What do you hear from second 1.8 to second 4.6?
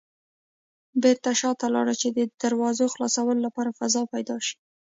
چې د دراوزو خلاصولو لپاره فضا پيدا شي.